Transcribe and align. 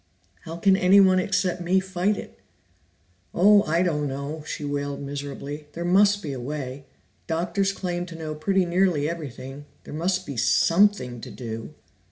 "How 0.45 0.57
can 0.57 0.75
anyone 0.75 1.19
except 1.19 1.61
me 1.61 1.79
fight 1.79 2.17
it?" 2.17 2.39
"Oh, 3.35 3.61
I 3.65 3.83
don't 3.83 4.07
know!" 4.07 4.43
she 4.47 4.65
wailed 4.65 4.99
miserably. 4.99 5.67
"There 5.73 5.85
must 5.85 6.23
be 6.23 6.33
a 6.33 6.39
way. 6.39 6.85
Doctors 7.27 7.71
claim 7.71 8.07
to 8.07 8.15
know 8.15 8.33
pretty 8.33 8.65
nearly 8.65 9.07
everything; 9.07 9.65
there 9.83 9.93
must 9.93 10.25
be 10.25 10.37
something 10.37 11.21
to 11.21 11.29
do." 11.29 11.75